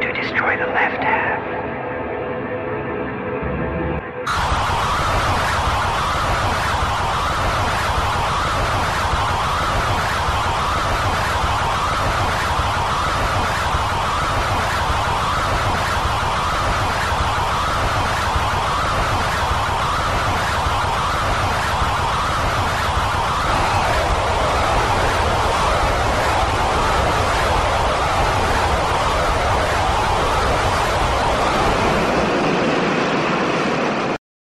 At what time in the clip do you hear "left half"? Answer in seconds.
0.72-1.71